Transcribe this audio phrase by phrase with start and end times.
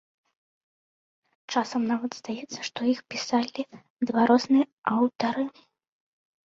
[1.53, 3.61] Часам нават здаецца, што іх пісалі
[4.13, 4.65] два розныя
[4.99, 5.43] аўтары.